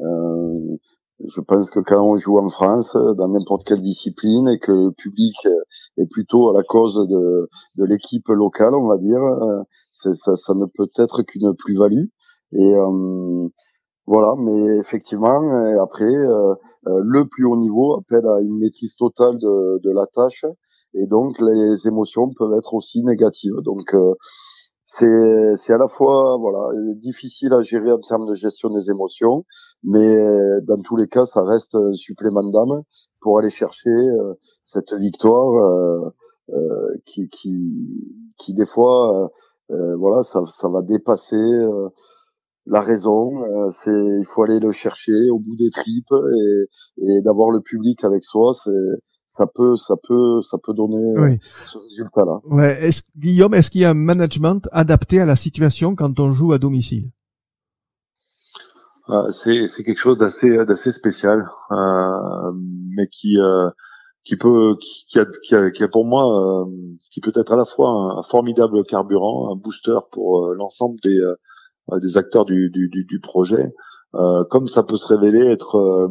[0.00, 0.76] Euh,
[1.26, 4.90] je pense que quand on joue en France, dans n'importe quelle discipline, et que le
[4.92, 5.36] public
[5.96, 9.62] est plutôt à la cause de, de l'équipe locale, on va dire, euh,
[9.92, 12.06] ça, ça, ne peut être qu'une plus-value.
[12.52, 13.48] Et euh,
[14.06, 15.40] voilà, mais effectivement,
[15.80, 16.54] après, euh,
[16.86, 20.44] euh, le plus haut niveau appelle à une maîtrise totale de, de la tâche,
[20.94, 23.60] et donc les émotions peuvent être aussi négatives.
[23.64, 23.94] Donc
[24.86, 29.44] c'est c'est à la fois voilà difficile à gérer en termes de gestion des émotions,
[29.82, 30.16] mais
[30.66, 32.82] dans tous les cas, ça reste un supplément d'âme
[33.24, 34.34] pour aller chercher euh,
[34.66, 36.10] cette victoire euh,
[36.50, 37.88] euh, qui, qui
[38.38, 39.30] qui des fois
[39.70, 41.42] voilà ça ça va dépasser
[42.66, 43.32] la raison.
[43.82, 46.66] c'est il faut aller le chercher au bout des tripes et,
[46.98, 48.70] et d'avoir le public avec soi, c'est
[49.36, 52.38] ça peut, ça peut, ça peut donner ce résultat-là.
[52.44, 52.84] Ouais.
[52.84, 56.52] Est-ce, Guillaume, est-ce qu'il y a un management adapté à la situation quand on joue
[56.52, 57.10] à domicile?
[59.10, 62.52] Euh, c'est, c'est quelque chose d'assez, d'assez spécial, euh,
[62.96, 63.68] mais qui, euh,
[64.24, 64.76] qui peut,
[65.08, 66.64] qui, a, qui, a, qui a pour moi, euh,
[67.12, 71.20] qui peut être à la fois un, formidable carburant, un booster pour euh, l'ensemble des,
[72.00, 73.74] des acteurs du, du, du, du projet,
[74.48, 76.08] comme ça peut se révéler être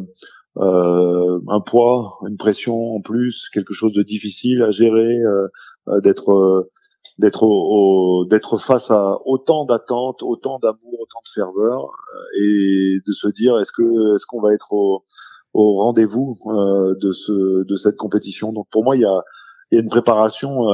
[0.58, 5.48] euh, un poids, une pression en plus, quelque chose de difficile à gérer, euh,
[5.88, 6.68] euh, d'être
[7.18, 11.90] d'être au, d'être face à autant d'attentes, autant d'amour, autant de ferveur,
[12.36, 15.04] et de se dire est-ce que est-ce qu'on va être au,
[15.54, 18.52] au rendez-vous de ce de cette compétition?
[18.52, 19.22] Donc pour moi il y a
[19.70, 20.66] il y a une préparation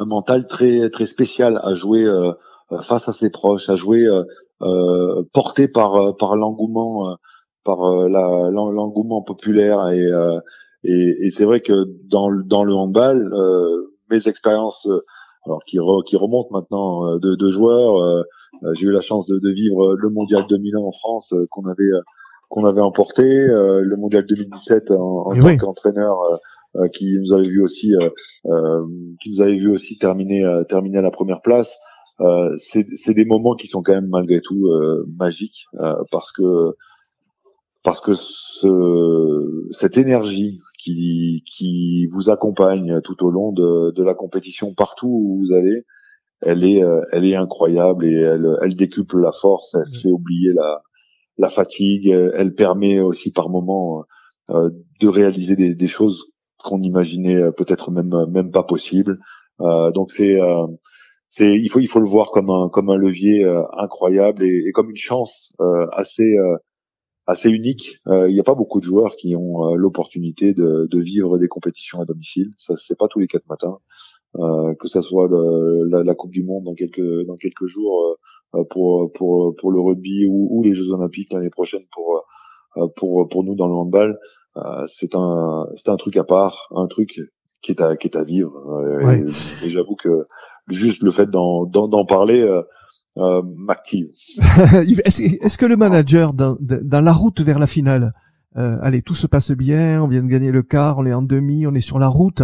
[0.00, 2.06] mentale très très spéciale à jouer
[2.82, 4.06] face à ses proches, à jouer
[5.32, 7.16] porté par par l'engouement
[7.66, 10.38] par euh, l'engouement populaire et, euh,
[10.84, 11.72] et, et c'est vrai que
[12.08, 14.88] dans, dans le handball, euh, mes expériences
[15.44, 18.24] alors qui, qui remontent maintenant de, de joueurs.
[18.78, 21.90] J'ai eu la chance de, de, vivre le mondial 2001 en France qu'on avait
[22.48, 26.16] qu'on avait emporté, le mondial 2017 en, en tant qu'entraîneur
[26.94, 27.92] qui nous avait vu aussi
[29.20, 31.76] qui nous avait vu aussi terminer terminer à la première place.
[32.56, 34.68] c'est des moments qui sont quand même malgré tout
[35.16, 35.66] magiques
[36.10, 36.74] parce que
[37.86, 44.14] parce que ce, cette énergie qui, qui vous accompagne tout au long de, de la
[44.14, 45.84] compétition partout où vous allez,
[46.40, 50.00] elle est, euh, elle est incroyable et elle, elle décuple la force, elle mmh.
[50.02, 50.82] fait oublier la,
[51.38, 54.02] la fatigue, elle permet aussi par moments
[54.50, 54.70] euh,
[55.00, 56.24] de réaliser des, des choses
[56.64, 59.20] qu'on imaginait euh, peut-être même même pas possible.
[59.60, 60.40] Euh, donc c'est
[61.28, 63.44] c'est il faut il faut le voir comme un comme un levier
[63.78, 65.54] incroyable et, et, comme une chance
[65.92, 66.34] assez
[67.26, 67.98] assez unique.
[68.06, 71.38] Euh, il n'y a pas beaucoup de joueurs qui ont euh, l'opportunité de, de, vivre
[71.38, 72.52] des compétitions à domicile.
[72.56, 73.78] Ça, c'est pas tous les quatre matins.
[74.36, 78.18] Euh, que ça soit le, la, la, Coupe du Monde dans quelques dans quelques jours
[78.54, 82.24] euh, pour pour pour le rugby ou, ou les Jeux Olympiques l'année prochaine pour
[82.96, 84.18] pour pour nous dans le handball.
[84.88, 87.18] c'est un c'est un truc à part, un truc
[87.62, 88.52] qui est à qui est à vivre.
[89.64, 90.26] Et, j'avoue que
[90.68, 92.42] juste le fait d'en d'en parler
[93.18, 94.08] euh, m'active.
[94.38, 98.12] est-ce, que le manager dans, dans, la route vers la finale
[98.56, 101.20] euh, allez, tout se passe bien, on vient de gagner le quart, on est en
[101.20, 102.42] demi, on est sur la route.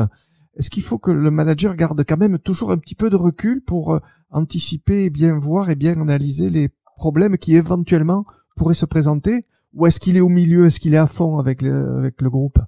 [0.56, 3.62] Est-ce qu'il faut que le manager garde quand même toujours un petit peu de recul
[3.62, 4.00] pour euh,
[4.30, 9.46] anticiper et bien voir et bien analyser les problèmes qui éventuellement pourraient se présenter?
[9.72, 12.28] Ou est-ce qu'il est au milieu Est-ce qu'il est à fond avec le, avec le
[12.28, 12.58] groupe?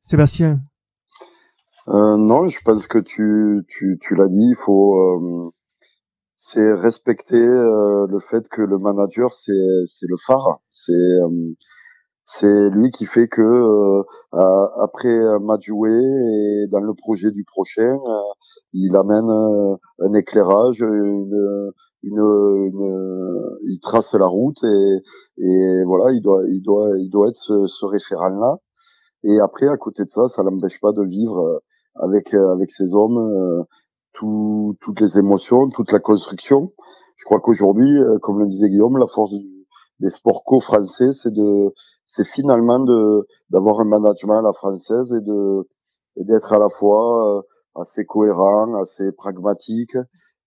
[0.00, 0.60] Sébastien?
[1.86, 4.96] Euh, Non, je pense que tu, tu, tu l'as dit, il faut...
[4.96, 5.50] Euh,
[6.52, 9.52] c'est respecter euh, le fait que le manager, c'est,
[9.86, 10.60] c'est le phare.
[10.70, 10.92] C'est
[12.38, 14.02] c'est lui qui fait que euh,
[14.82, 18.20] après un joué et dans le projet du prochain, euh,
[18.72, 21.70] il amène euh, un éclairage, une,
[22.02, 24.96] une, une, il trace la route et,
[25.38, 28.56] et voilà, il doit, il doit, il doit être ce, ce référent-là.
[29.24, 31.62] Et après, à côté de ça, ça l'empêche pas de vivre
[31.96, 33.64] avec avec ces hommes
[34.14, 36.72] tout, toutes les émotions, toute la construction.
[37.16, 39.66] Je crois qu'aujourd'hui, comme le disait Guillaume, la force du,
[40.00, 41.72] des sports co-français, c'est de,
[42.06, 45.68] c'est finalement de d'avoir un management à la française et de
[46.16, 47.42] et d'être à la fois euh,
[47.74, 49.96] assez cohérent, assez pragmatique,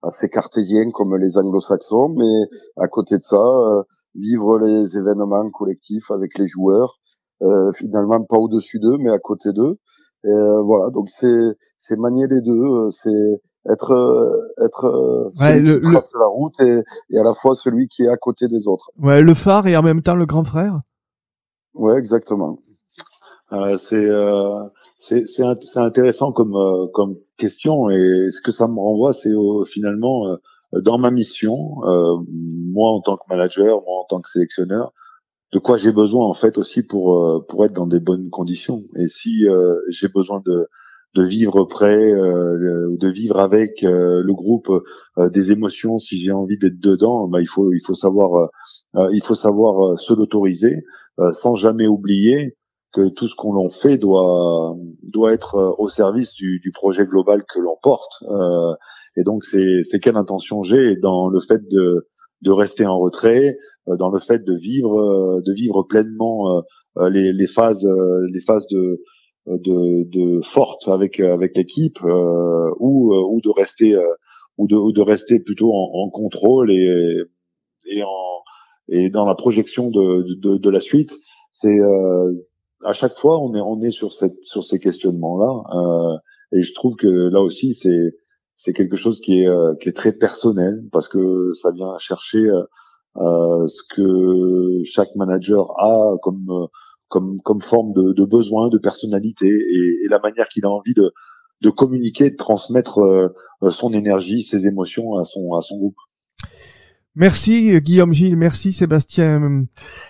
[0.02, 2.34] assez cartésien comme les anglo-saxons, mais
[2.78, 3.84] à côté de ça, euh,
[4.16, 7.00] vivre les événements collectifs avec les joueurs,
[7.42, 9.78] euh, finalement pas au-dessus d'eux, mais à côté d'eux.
[10.24, 15.92] voilà, donc c'est c'est manier les deux, c'est être euh, être euh, celui le, qui
[15.92, 18.90] trace la route et, et, à la fois celui qui est à côté des autres.
[19.00, 20.82] Ouais, le phare et en même temps le grand frère.
[21.74, 22.60] Ouais, exactement.
[23.54, 24.64] Euh, c'est euh,
[25.00, 29.32] c'est c'est intéressant comme euh, comme question et ce que ça me renvoie, c'est
[29.66, 30.38] finalement
[30.74, 31.56] dans ma mission,
[31.86, 34.92] moi en tant que manager, moi en tant que sélectionneur,
[35.54, 38.84] de quoi j'ai besoin en fait aussi pour pour être dans des bonnes conditions.
[38.98, 39.46] Et si
[39.90, 40.68] j'ai besoin de
[41.18, 44.70] de vivre près euh, ou de vivre avec euh, le groupe
[45.18, 48.50] euh, des émotions si j'ai envie d'être dedans bah, il faut il faut savoir
[49.12, 50.84] il faut savoir se l'autoriser
[51.34, 52.56] sans jamais oublier
[52.94, 57.44] que tout ce qu'on l'on fait doit doit être au service du, du projet global
[57.54, 58.24] que l'on porte
[59.18, 62.08] et donc c'est c'est quelle intention j'ai dans le fait de
[62.42, 66.64] de rester en retrait dans le fait de vivre de vivre pleinement
[67.12, 67.88] les, les phases
[68.34, 69.04] les phases de
[69.48, 74.14] de, de forte avec avec l'équipe euh, ou euh, ou de rester euh,
[74.58, 77.24] ou de ou de rester plutôt en, en contrôle et
[77.90, 78.44] et en
[78.90, 81.12] et dans la projection de de, de la suite.
[81.54, 81.80] C'est
[82.86, 86.20] à chaque fois on est on est sur cette sur ces questionnements là
[86.54, 88.16] et je trouve que là aussi c'est
[88.56, 89.50] c'est quelque chose qui est
[89.82, 92.48] qui est très personnel parce que ça vient chercher
[93.20, 96.68] euh, ce que chaque manager a comme
[97.10, 100.94] comme, comme forme de, de besoin, de personnalité et, et la manière qu'il a envie
[100.94, 101.12] de,
[101.62, 103.30] de communiquer, de transmettre euh,
[103.70, 105.98] son énergie, ses émotions à son, à son groupe.
[107.16, 109.66] Merci Guillaume Gilles, merci Sébastien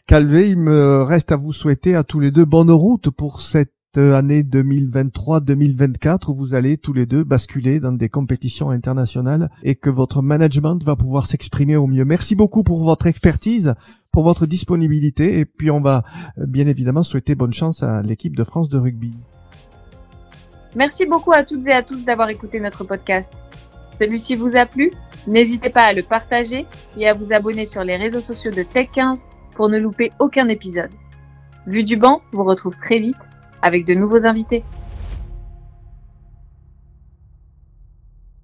[0.08, 0.50] Calvé.
[0.50, 4.44] Il me reste à vous souhaiter à tous les deux bonne route pour cette année
[4.44, 10.22] 2023-2024 où vous allez tous les deux basculer dans des compétitions internationales et que votre
[10.22, 12.06] management va pouvoir s'exprimer au mieux.
[12.06, 13.74] Merci beaucoup pour votre expertise,
[14.12, 16.04] pour votre disponibilité et puis on va
[16.38, 19.14] euh, bien évidemment souhaiter bonne chance à l'équipe de France de rugby.
[20.76, 23.34] Merci beaucoup à toutes et à tous d'avoir écouté notre podcast.
[24.00, 24.92] Celui-ci vous a plu?
[25.28, 26.66] N'hésitez pas à le partager
[26.98, 29.18] et à vous abonner sur les réseaux sociaux de Tech15
[29.56, 30.92] pour ne louper aucun épisode.
[31.66, 33.18] Vu du banc vous retrouve très vite
[33.62, 34.66] avec de nouveaux invités.